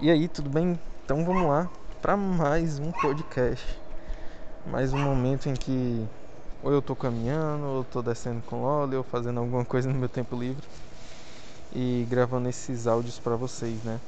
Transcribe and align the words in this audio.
E 0.00 0.12
aí, 0.12 0.28
tudo 0.28 0.48
bem? 0.48 0.78
Então 1.04 1.24
vamos 1.24 1.48
lá 1.48 1.68
para 2.00 2.16
mais 2.16 2.78
um 2.78 2.92
podcast. 2.92 3.66
Mais 4.64 4.92
um 4.92 4.98
momento 4.98 5.48
em 5.48 5.54
que 5.54 6.06
ou 6.62 6.70
eu 6.70 6.80
tô 6.80 6.94
caminhando, 6.94 7.66
ou 7.66 7.76
eu 7.78 7.84
tô 7.84 8.00
descendo 8.00 8.40
com 8.42 8.62
óleo, 8.62 8.98
ou 8.98 9.02
fazendo 9.02 9.40
alguma 9.40 9.64
coisa 9.64 9.88
no 9.88 9.98
meu 9.98 10.08
tempo 10.08 10.38
livre 10.38 10.64
e 11.74 12.06
gravando 12.08 12.48
esses 12.48 12.86
áudios 12.86 13.18
para 13.18 13.34
vocês, 13.34 13.82
né? 13.82 14.00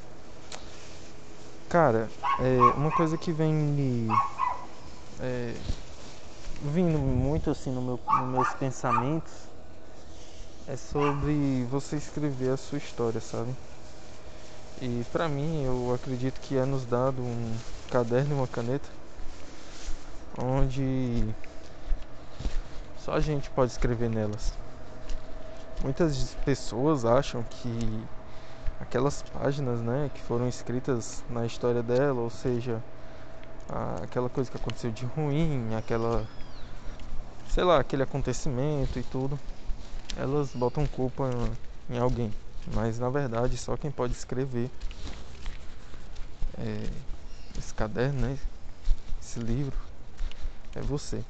Cara, 1.68 2.08
é 2.38 2.78
uma 2.78 2.92
coisa 2.92 3.18
que 3.18 3.32
vem 3.32 3.52
me 3.52 4.08
é, 5.18 5.52
vindo 6.72 7.00
muito 7.00 7.50
assim 7.50 7.72
no 7.72 7.82
meu, 7.82 8.00
nos 8.08 8.28
meus 8.28 8.54
pensamentos 8.54 9.32
é 10.68 10.76
sobre 10.76 11.66
você 11.68 11.96
escrever 11.96 12.50
a 12.50 12.56
sua 12.56 12.78
história, 12.78 13.20
sabe? 13.20 13.52
E 14.80 15.04
para 15.12 15.28
mim, 15.28 15.62
eu 15.64 15.92
acredito 15.94 16.40
que 16.40 16.56
é 16.56 16.64
nos 16.64 16.86
dado 16.86 17.20
um 17.20 17.54
caderno 17.90 18.30
e 18.30 18.38
uma 18.38 18.48
caneta 18.48 18.88
onde 20.38 21.28
só 22.98 23.12
a 23.12 23.20
gente 23.20 23.50
pode 23.50 23.72
escrever 23.72 24.08
nelas. 24.08 24.54
Muitas 25.82 26.34
pessoas 26.46 27.04
acham 27.04 27.42
que 27.42 28.04
aquelas 28.80 29.22
páginas, 29.22 29.80
né, 29.80 30.10
que 30.14 30.20
foram 30.22 30.48
escritas 30.48 31.22
na 31.28 31.44
história 31.44 31.82
dela, 31.82 32.20
ou 32.20 32.30
seja, 32.30 32.82
aquela 34.02 34.30
coisa 34.30 34.50
que 34.50 34.56
aconteceu 34.56 34.90
de 34.90 35.04
ruim, 35.04 35.74
aquela 35.74 36.26
sei 37.50 37.64
lá, 37.64 37.80
aquele 37.80 38.02
acontecimento 38.02 38.98
e 38.98 39.02
tudo, 39.02 39.38
elas 40.16 40.50
botam 40.54 40.86
culpa 40.86 41.28
em 41.88 41.98
alguém. 41.98 42.32
Mas 42.66 42.98
na 42.98 43.10
verdade 43.10 43.56
só 43.56 43.76
quem 43.76 43.90
pode 43.90 44.12
escrever 44.12 44.70
é, 46.58 46.90
esse 47.58 47.72
caderno, 47.74 48.20
né? 48.20 48.38
Esse 49.20 49.40
livro 49.40 49.76
é 50.74 50.80
você. 50.80 51.24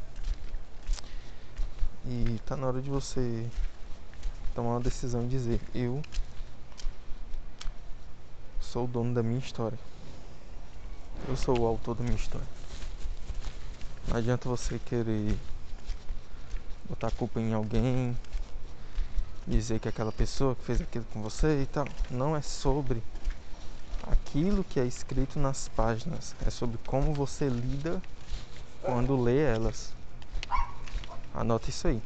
E 2.05 2.41
tá 2.47 2.56
na 2.56 2.67
hora 2.67 2.81
de 2.81 2.91
você 2.91 3.48
tomar 4.55 4.70
uma 4.70 4.81
decisão 4.81 5.25
e 5.25 5.28
dizer, 5.28 5.61
eu 5.75 6.03
sou 8.61 8.84
o 8.84 8.89
dono 8.89 9.15
da 9.15 9.22
minha 9.22 9.39
história. 9.39 9.78
Eu 11.28 11.37
sou 11.37 11.59
o 11.59 11.67
autor 11.67 11.94
da 11.94 12.03
minha 12.03 12.17
história. 12.17 12.47
Não 14.09 14.17
adianta 14.17 14.48
você 14.48 14.78
querer 14.78 15.37
botar 16.89 17.09
a 17.09 17.11
culpa 17.12 17.41
em 17.41 17.53
alguém, 17.53 18.17
dizer 19.51 19.81
que 19.81 19.89
aquela 19.89 20.12
pessoa 20.12 20.55
que 20.55 20.65
fez 20.65 20.81
aquilo 20.81 21.05
com 21.12 21.20
você 21.20 21.62
e 21.62 21.67
tal. 21.67 21.87
Não 22.11 22.37
é 22.37 22.41
sobre 22.41 23.03
aquilo 24.11 24.65
que 24.65 24.81
é 24.81 24.84
escrito 24.84 25.39
nas 25.39 25.69
páginas, 25.69 26.34
é 26.47 26.51
sobre 26.51 26.79
como 26.87 27.12
você 27.12 27.48
lida 27.48 28.01
quando 28.83 29.21
lê 29.21 29.39
elas. 29.39 29.93
Anota 31.34 31.69
isso 31.69 31.89
aí. 31.89 32.01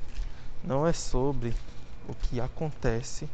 Não 0.62 0.86
é 0.86 0.92
sobre 0.92 1.54
o 2.08 2.14
que 2.14 2.40
acontece 2.40 3.28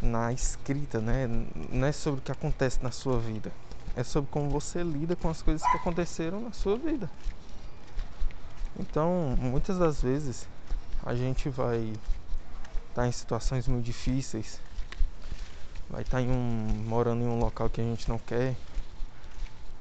na 0.00 0.32
escrita, 0.32 1.00
né? 1.00 1.28
Não 1.70 1.86
é 1.86 1.92
sobre 1.92 2.20
o 2.20 2.22
que 2.22 2.32
acontece 2.32 2.82
na 2.82 2.90
sua 2.90 3.18
vida. 3.18 3.52
É 3.96 4.04
sobre 4.04 4.30
como 4.30 4.48
você 4.48 4.82
lida 4.82 5.16
com 5.16 5.28
as 5.28 5.42
coisas 5.42 5.68
que 5.68 5.76
aconteceram 5.76 6.40
na 6.40 6.52
sua 6.52 6.76
vida. 6.76 7.10
Então, 8.78 9.36
muitas 9.38 9.78
das 9.78 10.00
vezes 10.00 10.46
a 11.04 11.14
gente 11.14 11.48
vai 11.48 11.92
estar 12.90 13.02
tá 13.02 13.08
em 13.08 13.12
situações 13.12 13.66
muito 13.66 13.84
difíceis, 13.84 14.60
vai 15.88 16.02
estar 16.02 16.18
tá 16.18 16.22
em 16.22 16.30
um, 16.30 16.84
morando 16.86 17.22
em 17.22 17.26
um 17.26 17.38
local 17.38 17.70
que 17.70 17.80
a 17.80 17.84
gente 17.84 18.08
não 18.08 18.18
quer, 18.18 18.54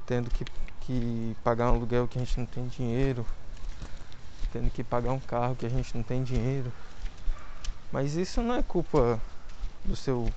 tendo 0.06 0.30
que, 0.31 0.46
que 0.81 1.36
pagar 1.44 1.72
um 1.72 1.75
aluguel 1.75 2.08
que 2.08 2.18
a 2.18 2.24
gente 2.24 2.38
não 2.40 2.46
tem 2.46 2.68
dinheiro, 2.68 3.25
tendo 4.53 4.69
que 4.69 4.84
pagar 4.84 5.12
um 5.12 5.19
carro 5.19 5.56
que 5.56 5.66
a 5.66 5.69
gente 5.69 5.96
não 5.96 6.03
tem 6.03 6.24
dinheiro. 6.24 6.72
Mas 7.92 8.16
isso 8.16 8.42
não 8.42 8.56
é 8.56 8.64
culpa 8.64 9.19
do 9.84 9.96
seu 9.96 10.31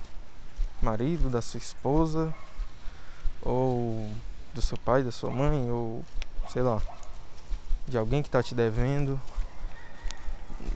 marido, 0.81 1.29
da 1.29 1.41
sua 1.41 1.59
esposa, 1.59 2.33
ou 3.41 4.09
do 4.53 4.61
seu 4.61 4.77
pai, 4.77 5.03
da 5.03 5.11
sua 5.11 5.29
mãe, 5.29 5.69
ou 5.69 6.03
sei 6.49 6.63
lá, 6.63 6.81
de 7.87 7.97
alguém 7.97 8.21
que 8.21 8.27
está 8.27 8.41
te 8.41 8.55
devendo. 8.55 9.19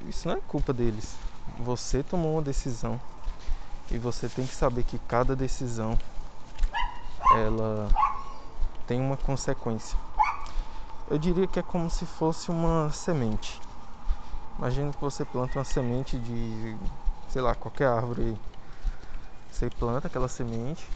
Isso 0.08 0.28
não 0.28 0.36
é 0.36 0.42
culpa 0.42 0.74
deles. 0.74 1.16
Você 1.60 2.04
tomou 2.04 2.34
uma 2.34 2.42
decisão 2.42 3.00
e 3.90 3.98
você 3.98 4.28
tem 4.28 4.46
que 4.46 4.54
saber 4.54 4.84
que 4.84 5.00
cada 5.00 5.36
decisão 5.36 5.98
ela 7.36 7.90
tem 8.86 9.02
uma 9.02 9.18
consequência. 9.18 9.98
Eu 11.10 11.18
diria 11.18 11.48
que 11.48 11.60
é 11.60 11.64
como 11.64 11.90
se 11.90 12.06
fosse 12.06 12.52
uma 12.52 12.92
semente. 12.92 13.62
Imagina 14.58 14.92
que 14.92 15.00
você 15.00 15.24
planta 15.24 15.58
uma 15.58 15.66
semente 15.66 16.18
de, 16.18 16.78
sei 17.30 17.42
lá, 17.42 17.56
qualquer 17.56 17.88
árvore. 17.88 18.38
Você 19.52 19.70
planta 19.70 20.08
aquela 20.08 20.28
semente 20.28 20.88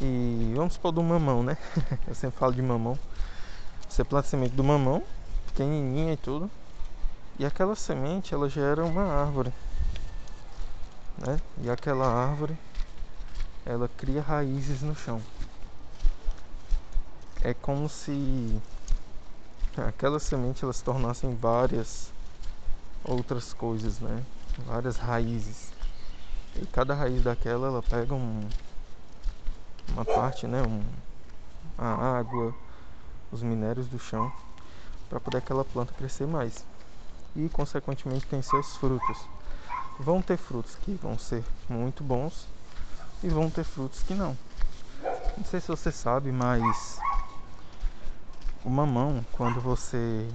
e 0.00 0.52
vamos 0.56 0.74
supor 0.74 0.92
do 0.92 1.02
mamão, 1.02 1.42
né? 1.42 1.56
Eu 2.08 2.14
sempre 2.14 2.38
falo 2.38 2.52
de 2.52 2.62
mamão. 2.62 2.98
Você 3.88 4.02
planta 4.02 4.26
a 4.26 4.30
semente 4.30 4.54
do 4.54 4.64
mamão, 4.64 5.02
pequenininha 5.46 6.14
e 6.14 6.16
tudo. 6.16 6.50
E 7.40 7.46
aquela 7.46 7.74
semente 7.74 8.34
ela 8.34 8.50
gera 8.50 8.84
uma 8.84 9.02
árvore, 9.02 9.50
né? 11.16 11.40
E 11.62 11.70
aquela 11.70 12.06
árvore 12.06 12.54
ela 13.64 13.88
cria 13.88 14.20
raízes 14.20 14.82
no 14.82 14.94
chão. 14.94 15.22
É 17.42 17.54
como 17.54 17.88
se 17.88 18.60
aquela 19.88 20.20
semente 20.20 20.62
ela 20.62 20.72
se 20.74 20.84
tornassem 20.84 21.34
várias 21.34 22.12
outras 23.02 23.54
coisas, 23.54 24.00
né? 24.00 24.22
Várias 24.66 24.98
raízes. 24.98 25.72
E 26.56 26.66
cada 26.66 26.92
raiz 26.92 27.22
daquela 27.22 27.68
ela 27.68 27.82
pega 27.82 28.12
um, 28.12 28.46
uma 29.94 30.04
parte, 30.04 30.46
né? 30.46 30.60
Um, 30.62 30.82
a 31.78 32.18
água, 32.18 32.54
os 33.32 33.42
minérios 33.42 33.86
do 33.86 33.98
chão 33.98 34.30
para 35.08 35.18
poder 35.18 35.38
aquela 35.38 35.64
planta 35.64 35.94
crescer 35.94 36.26
mais 36.26 36.68
e 37.34 37.48
consequentemente 37.48 38.26
tem 38.26 38.42
seus 38.42 38.76
frutos. 38.76 39.18
Vão 39.98 40.22
ter 40.22 40.36
frutos 40.36 40.76
que 40.76 40.92
vão 40.94 41.18
ser 41.18 41.44
muito 41.68 42.02
bons 42.02 42.46
e 43.22 43.28
vão 43.28 43.50
ter 43.50 43.64
frutos 43.64 44.02
que 44.02 44.14
não. 44.14 44.36
Não 45.36 45.44
sei 45.44 45.60
se 45.60 45.68
você 45.68 45.92
sabe, 45.92 46.32
mas 46.32 46.98
o 48.64 48.70
mamão, 48.70 49.24
quando 49.32 49.60
você 49.60 50.28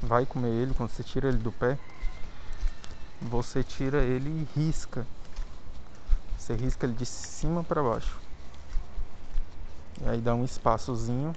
vai 0.00 0.26
comer 0.26 0.50
ele, 0.50 0.74
quando 0.74 0.90
você 0.90 1.02
tira 1.02 1.28
ele 1.28 1.38
do 1.38 1.52
pé, 1.52 1.78
você 3.20 3.62
tira 3.64 4.02
ele 4.02 4.28
e 4.28 4.60
risca. 4.60 5.06
Você 6.36 6.54
risca 6.54 6.86
ele 6.86 6.94
de 6.94 7.06
cima 7.06 7.64
para 7.64 7.82
baixo. 7.82 8.16
E 10.00 10.08
aí 10.08 10.20
dá 10.20 10.34
um 10.34 10.44
espaçozinho 10.44 11.34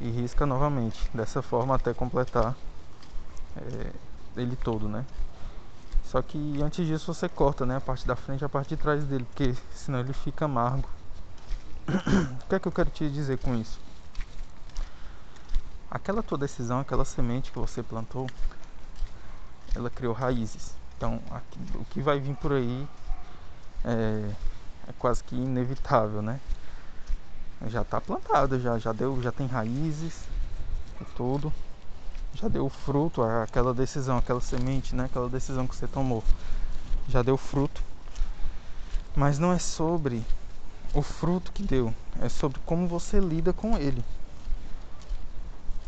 e 0.00 0.10
risca 0.10 0.46
novamente, 0.46 1.08
dessa 1.12 1.42
forma 1.42 1.74
até 1.74 1.92
completar 1.92 2.56
é, 3.56 3.92
ele 4.36 4.56
todo, 4.56 4.88
né? 4.88 5.04
Só 6.04 6.22
que 6.22 6.62
antes 6.62 6.86
disso 6.86 7.12
você 7.12 7.28
corta, 7.28 7.66
né? 7.66 7.76
A 7.76 7.80
parte 7.80 8.06
da 8.06 8.14
frente 8.14 8.42
e 8.42 8.44
a 8.44 8.48
parte 8.48 8.68
de 8.68 8.76
trás 8.76 9.04
dele, 9.04 9.24
porque 9.24 9.54
senão 9.72 10.00
ele 10.00 10.12
fica 10.12 10.44
amargo. 10.44 10.88
o 11.88 12.48
que 12.48 12.54
é 12.54 12.58
que 12.58 12.68
eu 12.68 12.72
quero 12.72 12.90
te 12.90 13.08
dizer 13.10 13.38
com 13.38 13.54
isso? 13.54 13.80
Aquela 15.90 16.22
tua 16.22 16.38
decisão, 16.38 16.80
aquela 16.80 17.04
semente 17.04 17.52
que 17.52 17.58
você 17.58 17.82
plantou, 17.82 18.28
ela 19.74 19.90
criou 19.90 20.12
raízes. 20.12 20.74
Então, 20.96 21.20
aqui, 21.30 21.58
o 21.74 21.84
que 21.86 22.00
vai 22.00 22.18
vir 22.18 22.34
por 22.36 22.52
aí 22.52 22.88
é, 23.84 24.30
é 24.88 24.92
quase 24.98 25.22
que 25.22 25.34
inevitável, 25.34 26.22
né? 26.22 26.40
já 27.68 27.82
está 27.82 28.00
plantado, 28.00 28.58
já, 28.60 28.78
já 28.78 28.92
deu, 28.92 29.20
já 29.22 29.32
tem 29.32 29.46
raízes 29.46 30.24
e 31.00 31.04
tudo. 31.16 31.52
Já 32.34 32.48
deu 32.48 32.68
fruto, 32.68 33.22
aquela 33.22 33.72
decisão, 33.72 34.18
aquela 34.18 34.40
semente, 34.40 34.94
né? 34.94 35.04
Aquela 35.04 35.28
decisão 35.28 35.66
que 35.66 35.76
você 35.76 35.86
tomou. 35.86 36.22
Já 37.08 37.22
deu 37.22 37.36
fruto. 37.36 37.82
Mas 39.16 39.38
não 39.38 39.52
é 39.52 39.58
sobre 39.58 40.24
o 40.92 41.02
fruto 41.02 41.52
que 41.52 41.62
deu, 41.62 41.92
é 42.20 42.28
sobre 42.28 42.60
como 42.66 42.86
você 42.86 43.18
lida 43.18 43.52
com 43.52 43.76
ele. 43.76 44.04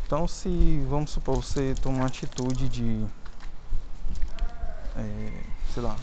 Então 0.05 0.27
se 0.27 0.85
vamos 0.89 1.11
supor 1.11 1.35
você 1.35 1.75
toma 1.81 1.97
uma 1.97 2.05
atitude 2.05 2.69
de 2.69 3.05
é, 4.95 5.43
sei 5.73 5.83
lá, 5.83 5.95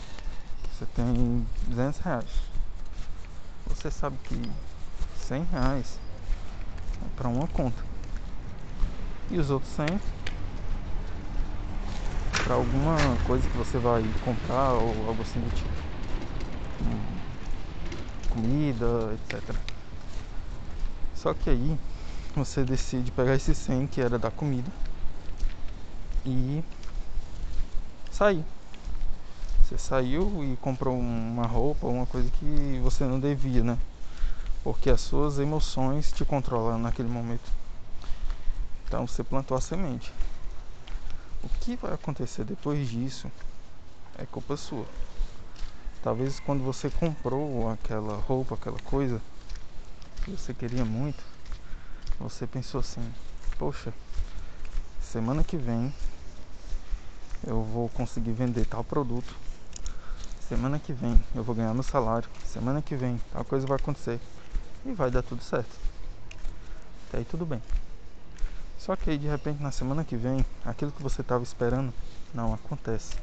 você 0.71 0.85
tem 0.87 1.45
200 1.67 1.99
reais. 2.01 2.29
Você 3.67 3.89
sabe 3.89 4.17
que 4.23 4.51
100 5.17 5.43
reais 5.45 5.99
para 7.15 7.27
uma 7.27 7.47
conta. 7.47 7.83
E 9.29 9.39
os 9.39 9.49
outros 9.49 9.71
100 9.73 9.99
para 12.45 12.53
alguma 12.53 13.17
coisa 13.23 13.49
que 13.49 13.57
você 13.57 13.79
vai 13.79 14.03
comprar 14.21 14.73
ou 14.73 15.07
algo 15.07 15.23
assim 15.23 15.41
do 15.41 15.49
tipo. 15.49 15.73
comida, 18.29 18.85
etc. 19.15 19.55
Só 21.15 21.33
que 21.33 21.49
aí 21.49 21.77
você 22.35 22.63
decide 22.63 23.09
pegar 23.11 23.33
esse 23.33 23.55
100 23.55 23.87
que 23.87 23.99
era 23.99 24.19
da 24.19 24.29
comida 24.29 24.69
e 26.23 26.63
sair. 28.11 28.45
Você 29.63 29.79
saiu 29.79 30.43
e 30.43 30.55
comprou 30.57 30.95
uma 30.95 31.47
roupa, 31.47 31.87
uma 31.87 32.05
coisa 32.05 32.29
que 32.29 32.79
você 32.83 33.05
não 33.05 33.19
devia, 33.19 33.63
né? 33.63 33.75
Porque 34.63 34.91
as 34.91 35.01
suas 35.01 35.39
emoções 35.39 36.11
te 36.11 36.23
controlam 36.23 36.77
naquele 36.77 37.09
momento. 37.09 37.51
Então 38.87 39.07
você 39.07 39.23
plantou 39.23 39.57
a 39.57 39.61
semente. 39.61 40.13
O 41.45 41.49
que 41.59 41.75
vai 41.75 41.93
acontecer 41.93 42.43
depois 42.43 42.89
disso 42.89 43.31
é 44.17 44.25
culpa 44.25 44.57
sua. 44.57 44.87
Talvez 46.01 46.39
quando 46.39 46.63
você 46.63 46.89
comprou 46.89 47.69
aquela 47.69 48.15
roupa, 48.15 48.55
aquela 48.55 48.79
coisa 48.79 49.21
que 50.23 50.31
você 50.31 50.55
queria 50.55 50.83
muito, 50.83 51.23
você 52.19 52.47
pensou 52.47 52.79
assim: 52.79 53.13
Poxa, 53.59 53.93
semana 54.99 55.43
que 55.43 55.55
vem 55.55 55.93
eu 57.45 57.61
vou 57.61 57.89
conseguir 57.89 58.31
vender 58.31 58.65
tal 58.65 58.83
produto. 58.83 59.35
Semana 60.49 60.79
que 60.79 60.93
vem 60.93 61.23
eu 61.35 61.43
vou 61.43 61.53
ganhar 61.53 61.75
meu 61.75 61.83
salário. 61.83 62.27
Semana 62.43 62.81
que 62.81 62.95
vem 62.95 63.21
tal 63.31 63.45
coisa 63.45 63.67
vai 63.67 63.77
acontecer 63.77 64.19
e 64.83 64.93
vai 64.93 65.11
dar 65.11 65.21
tudo 65.21 65.43
certo. 65.43 65.75
Até 67.07 67.19
aí 67.19 67.25
tudo 67.25 67.45
bem. 67.45 67.61
Só 68.85 68.95
que 68.95 69.09
aí 69.09 69.17
de 69.17 69.27
repente 69.27 69.63
na 69.63 69.71
semana 69.71 70.03
que 70.03 70.15
vem, 70.15 70.45
aquilo 70.63 70.91
que 70.91 71.01
você 71.01 71.21
estava 71.21 71.43
esperando 71.43 71.91
não 72.31 72.53
acontece. 72.53 73.17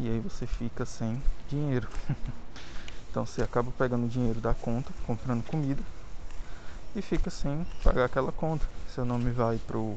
E 0.00 0.08
aí 0.08 0.18
você 0.18 0.44
fica 0.44 0.84
sem 0.84 1.22
dinheiro. 1.48 1.86
então 3.08 3.24
você 3.24 3.42
acaba 3.42 3.70
pegando 3.78 4.06
o 4.06 4.08
dinheiro 4.08 4.40
da 4.40 4.52
conta, 4.52 4.92
comprando 5.06 5.44
comida 5.44 5.80
e 6.96 7.00
fica 7.00 7.30
sem 7.30 7.64
pagar 7.84 8.06
aquela 8.06 8.32
conta. 8.32 8.66
Seu 8.92 9.04
nome 9.04 9.30
vai 9.30 9.56
pro. 9.68 9.96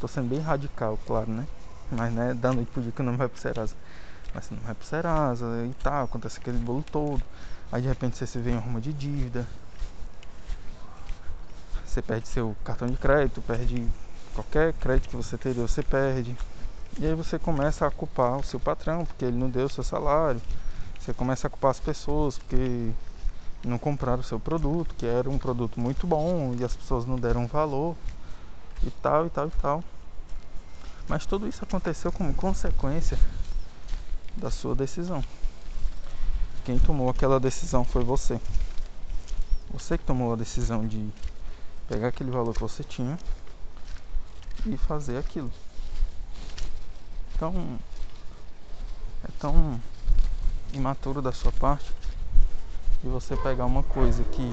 Tô 0.00 0.08
sendo 0.08 0.30
bem 0.30 0.40
radical, 0.40 0.98
claro, 1.06 1.30
né? 1.30 1.46
Mas 1.92 2.10
né, 2.14 2.32
da 2.32 2.54
noite 2.54 2.70
pro 2.72 2.80
dia 2.80 2.92
que 2.92 3.02
o 3.02 3.04
nome 3.04 3.18
vai 3.18 3.28
pro 3.28 3.38
Serasa. 3.38 3.74
Mas 4.32 4.46
você 4.46 4.54
não 4.54 4.62
vai 4.62 4.74
pro 4.74 4.86
Serasa 4.86 5.66
e 5.66 5.74
tal, 5.82 6.06
acontece 6.06 6.38
aquele 6.38 6.56
bolo 6.56 6.82
todo. 6.90 7.22
Aí 7.70 7.82
de 7.82 7.88
repente 7.88 8.16
você 8.16 8.26
se 8.26 8.38
vê 8.38 8.52
em 8.52 8.58
uma 8.58 8.80
de 8.80 8.94
dívida, 8.94 9.46
você 11.96 12.02
perde 12.02 12.28
seu 12.28 12.54
cartão 12.62 12.86
de 12.88 12.96
crédito, 12.98 13.40
perde 13.40 13.88
qualquer 14.34 14.74
crédito 14.74 15.08
que 15.08 15.16
você 15.16 15.38
teria, 15.38 15.66
você 15.66 15.82
perde. 15.82 16.36
E 16.98 17.06
aí 17.06 17.14
você 17.14 17.38
começa 17.38 17.86
a 17.86 17.90
culpar 17.90 18.36
o 18.36 18.42
seu 18.42 18.60
patrão 18.60 19.06
porque 19.06 19.24
ele 19.24 19.38
não 19.38 19.48
deu 19.48 19.64
o 19.64 19.68
seu 19.70 19.82
salário. 19.82 20.42
Você 21.00 21.14
começa 21.14 21.46
a 21.46 21.50
culpar 21.50 21.70
as 21.70 21.80
pessoas 21.80 22.36
porque 22.36 22.92
não 23.64 23.78
compraram 23.78 24.20
o 24.20 24.24
seu 24.24 24.38
produto, 24.38 24.94
que 24.94 25.06
era 25.06 25.30
um 25.30 25.38
produto 25.38 25.80
muito 25.80 26.06
bom 26.06 26.54
e 26.58 26.62
as 26.62 26.76
pessoas 26.76 27.06
não 27.06 27.16
deram 27.16 27.46
valor 27.46 27.96
e 28.82 28.90
tal 28.90 29.26
e 29.26 29.30
tal 29.30 29.48
e 29.48 29.52
tal. 29.52 29.84
Mas 31.08 31.24
tudo 31.24 31.48
isso 31.48 31.64
aconteceu 31.64 32.12
como 32.12 32.34
consequência 32.34 33.18
da 34.36 34.50
sua 34.50 34.74
decisão. 34.74 35.24
Quem 36.62 36.78
tomou 36.78 37.08
aquela 37.08 37.40
decisão 37.40 37.84
foi 37.86 38.04
você. 38.04 38.38
Você 39.70 39.96
que 39.96 40.04
tomou 40.04 40.34
a 40.34 40.36
decisão 40.36 40.86
de 40.86 41.10
pegar 41.88 42.08
aquele 42.08 42.30
valor 42.30 42.52
que 42.52 42.60
você 42.60 42.82
tinha 42.82 43.18
e 44.64 44.76
fazer 44.76 45.18
aquilo. 45.18 45.50
Então, 47.34 47.78
é 49.24 49.28
tão 49.38 49.80
imaturo 50.72 51.22
da 51.22 51.32
sua 51.32 51.52
parte 51.52 51.92
de 53.02 53.08
você 53.08 53.36
pegar 53.36 53.66
uma 53.66 53.82
coisa 53.82 54.24
que 54.24 54.50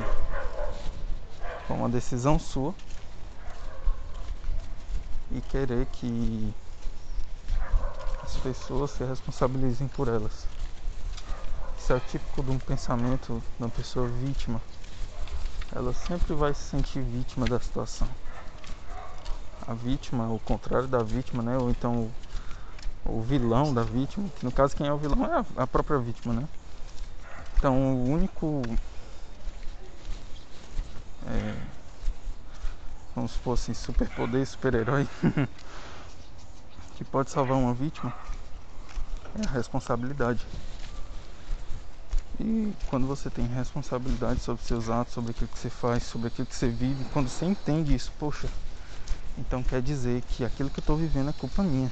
foi 1.68 1.75
uma 1.75 1.89
decisão 1.89 2.38
sua 2.38 2.74
e 5.31 5.41
querer 5.41 5.85
que 5.88 6.53
as 8.21 8.35
pessoas 8.38 8.91
se 8.91 9.03
responsabilizem 9.03 9.88
por 9.88 10.07
elas. 10.07 10.45
Isso 11.80 11.94
é 11.94 12.00
típico 12.00 12.44
de 12.44 12.51
um 12.51 12.59
pensamento 12.59 13.41
de 13.57 13.63
uma 13.63 13.69
pessoa 13.69 14.07
vítima 14.07 14.62
ela 15.75 15.93
sempre 15.93 16.33
vai 16.33 16.53
se 16.53 16.61
sentir 16.61 17.01
vítima 17.01 17.45
da 17.47 17.59
situação. 17.59 18.07
A 19.67 19.73
vítima, 19.73 20.27
o 20.27 20.39
contrário 20.39 20.87
da 20.87 21.01
vítima, 21.01 21.41
né? 21.41 21.57
Ou 21.57 21.69
então 21.69 22.11
o, 23.05 23.17
o 23.17 23.21
vilão 23.21 23.73
da 23.73 23.83
vítima, 23.83 24.29
que 24.37 24.45
no 24.45 24.51
caso 24.51 24.75
quem 24.75 24.87
é 24.87 24.93
o 24.93 24.97
vilão 24.97 25.25
é 25.25 25.39
a, 25.39 25.63
a 25.63 25.67
própria 25.67 25.97
vítima, 25.99 26.33
né? 26.33 26.47
Então 27.57 27.75
o 27.95 28.09
único 28.09 28.61
é, 31.27 31.55
como 33.13 33.27
se 33.27 33.37
fosse 33.39 33.73
superpoder, 33.73 34.45
super-herói 34.45 35.07
que 36.95 37.03
pode 37.03 37.29
salvar 37.29 37.57
uma 37.57 37.73
vítima 37.73 38.13
é 39.35 39.47
a 39.47 39.51
responsabilidade. 39.51 40.45
E 42.39 42.74
quando 42.88 43.06
você 43.06 43.30
tem 43.30 43.45
responsabilidade 43.45 44.39
sobre 44.39 44.63
seus 44.63 44.89
atos, 44.89 45.13
sobre 45.13 45.31
aquilo 45.31 45.47
que 45.47 45.59
você 45.59 45.69
faz, 45.69 46.03
sobre 46.03 46.27
aquilo 46.27 46.47
que 46.47 46.56
você 46.56 46.68
vive, 46.68 47.06
quando 47.13 47.30
você 47.30 47.45
entende 47.45 47.94
isso, 47.94 48.12
poxa, 48.18 48.50
então 49.38 49.62
quer 49.62 49.81
dizer 49.81 50.21
que 50.21 50.44
aquilo 50.44 50.69
que 50.69 50.80
eu 50.80 50.81
estou 50.81 50.97
vivendo 50.97 51.30
é 51.30 51.33
culpa 51.33 51.62
minha. 51.62 51.91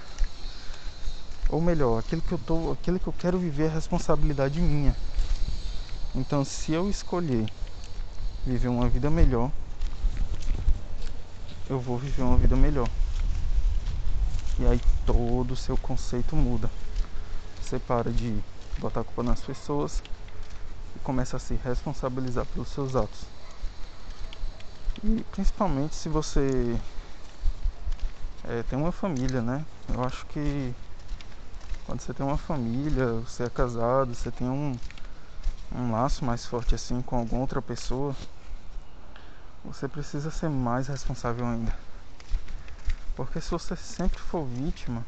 Ou 1.49 1.61
melhor, 1.61 1.99
aquilo 1.99 2.21
que 2.21 2.31
eu 2.31 2.39
tô, 2.39 2.71
aquilo 2.71 2.99
que 2.99 3.07
eu 3.07 3.13
quero 3.13 3.38
viver 3.38 3.65
é 3.65 3.67
responsabilidade 3.69 4.59
minha. 4.59 4.95
Então, 6.15 6.43
se 6.43 6.71
eu 6.71 6.89
escolher 6.89 7.45
viver 8.45 8.67
uma 8.67 8.89
vida 8.89 9.09
melhor, 9.09 9.51
eu 11.69 11.79
vou 11.79 11.97
viver 11.97 12.23
uma 12.23 12.38
vida 12.38 12.55
melhor. 12.55 12.89
E 14.59 14.65
aí 14.65 14.81
todo 15.05 15.51
o 15.51 15.55
seu 15.55 15.77
conceito 15.77 16.35
muda. 16.35 16.69
Você 17.61 17.79
para 17.79 18.11
de 18.11 18.38
botar 18.79 19.01
a 19.01 19.03
culpa 19.03 19.23
nas 19.23 19.39
pessoas 19.41 20.01
começa 21.03 21.38
a 21.38 21.39
se 21.39 21.56
responsabilizar 21.56 22.45
pelos 22.45 22.69
seus 22.69 22.95
atos. 22.95 23.25
E 25.03 25.24
principalmente 25.31 25.95
se 25.95 26.09
você 26.09 26.80
é, 28.44 28.63
tem 28.63 28.77
uma 28.77 28.92
família, 28.92 29.42
né? 29.42 29.65
Eu 29.89 30.03
acho 30.03 30.25
que 30.27 30.74
quando 31.86 32.01
você 32.01 32.13
tem 32.13 32.25
uma 32.25 32.38
família, 32.38 33.13
você 33.13 33.43
é 33.43 33.50
casado, 33.50 34.13
você 34.13 34.31
tem 34.31 34.48
um, 34.48 34.77
um 35.75 35.91
laço 35.91 36.24
mais 36.24 36.46
forte 36.46 36.75
assim 36.75 37.01
com 37.01 37.17
alguma 37.17 37.41
outra 37.41 37.62
pessoa, 37.62 38.15
você 39.65 39.88
precisa 39.88 40.31
ser 40.31 40.50
mais 40.50 40.88
responsável 40.88 41.46
ainda. 41.46 41.74
Porque 43.15 43.41
se 43.41 43.51
você 43.51 43.75
sempre 43.75 44.20
for 44.20 44.46
vítima, 44.46 45.05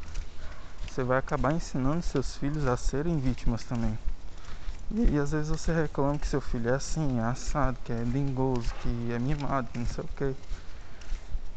você 0.86 1.04
vai 1.04 1.18
acabar 1.18 1.54
ensinando 1.54 2.02
seus 2.02 2.36
filhos 2.36 2.68
a 2.68 2.78
serem 2.78 3.18
vítimas 3.20 3.64
também. 3.64 3.98
E, 4.96 5.18
às 5.18 5.32
vezes 5.32 5.50
você 5.50 5.74
reclama 5.74 6.20
que 6.20 6.28
seu 6.28 6.40
filho 6.40 6.70
é 6.70 6.76
assim, 6.76 7.18
é 7.18 7.24
assado, 7.24 7.80
que 7.84 7.92
é 7.92 8.04
dengoso, 8.06 8.72
que 8.76 9.12
é 9.12 9.18
mimado, 9.18 9.68
que 9.72 9.80
não 9.80 9.88
sei 9.88 10.04
o 10.04 10.08
que, 10.10 10.36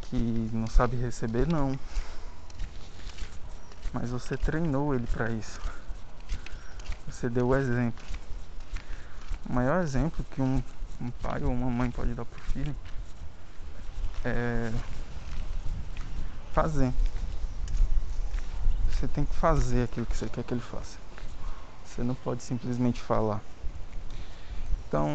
que 0.03 0.51
não 0.55 0.67
sabe 0.67 0.97
receber 0.97 1.47
não. 1.47 1.79
Mas 3.93 4.09
você 4.09 4.39
treinou 4.39 4.95
ele 4.95 5.07
para 5.07 5.31
isso. 5.31 5.61
Você 7.07 7.29
deu 7.29 7.49
o 7.49 7.55
exemplo. 7.55 8.03
O 9.47 9.53
maior 9.53 9.83
exemplo 9.83 10.25
que 10.31 10.41
um, 10.41 10.63
um 10.99 11.11
pai 11.23 11.43
ou 11.45 11.53
uma 11.53 11.71
mãe 11.71 11.91
pode 11.91 12.15
dar 12.15 12.25
pro 12.25 12.41
filho 12.41 12.75
é 14.25 14.73
fazer. 16.55 16.91
Você 18.91 19.07
tem 19.07 19.27
que 19.27 19.37
fazer 19.37 19.85
aquilo 19.85 20.07
que 20.07 20.17
você 20.17 20.27
quer 20.27 20.43
que 20.43 20.55
ele 20.55 20.63
faça. 20.63 21.06
Você 21.97 22.05
não 22.05 22.15
pode 22.15 22.43
simplesmente 22.43 23.01
falar. 23.01 23.41
Então, 24.87 25.09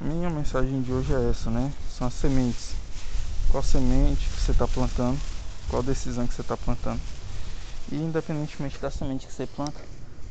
minha 0.00 0.30
mensagem 0.30 0.80
de 0.80 0.92
hoje 0.92 1.12
é 1.12 1.30
essa, 1.30 1.50
né? 1.50 1.72
São 1.90 2.06
as 2.06 2.14
sementes. 2.14 2.76
Qual 3.50 3.60
semente 3.60 4.28
que 4.28 4.40
você 4.40 4.52
está 4.52 4.68
plantando? 4.68 5.18
Qual 5.68 5.82
decisão 5.82 6.24
que 6.24 6.32
você 6.32 6.42
está 6.42 6.56
plantando? 6.56 7.00
E 7.90 7.96
independentemente 7.96 8.78
da 8.78 8.88
semente 8.88 9.26
que 9.26 9.32
você 9.32 9.48
planta, 9.48 9.80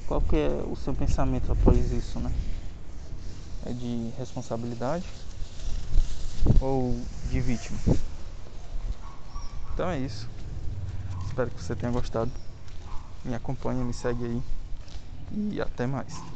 qual 0.07 0.21
que 0.21 0.37
é 0.37 0.63
o 0.65 0.77
seu 0.77 0.93
pensamento 0.93 1.51
após 1.51 1.91
isso, 1.91 2.21
né? 2.21 2.31
É 3.65 3.73
de 3.73 4.13
responsabilidade 4.17 5.05
ou 6.61 6.97
de 7.29 7.41
vítima? 7.41 7.77
Então 9.73 9.89
é 9.89 9.99
isso. 9.99 10.29
Espero 11.27 11.51
que 11.51 11.61
você 11.61 11.75
tenha 11.75 11.91
gostado. 11.91 12.31
Me 13.25 13.35
acompanha, 13.35 13.83
me 13.83 13.93
segue 13.93 14.23
aí 14.23 14.43
e 15.31 15.61
até 15.61 15.87
mais. 15.87 16.34